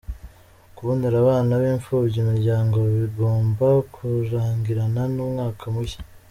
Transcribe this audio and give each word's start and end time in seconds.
Kubonera 0.75 1.15
abana 1.23 1.51
b’imfubyi 1.61 2.17
imiryango 2.23 2.77
bigomba 2.95 3.67
kurangirana 3.93 5.01
n’umwaka 5.15 5.65
mushya 5.75 6.01